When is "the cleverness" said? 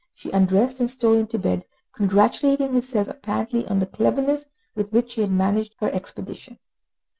3.77-4.47